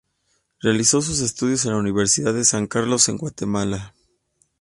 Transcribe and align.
Realizó 0.63 1.03
sus 1.03 1.19
estudios 1.19 1.63
en 1.65 1.73
la 1.73 1.77
Universidad 1.77 2.33
de 2.33 2.43
San 2.43 2.65
Carlos 2.65 3.07
en 3.07 3.19
Guatemala. 3.19 3.93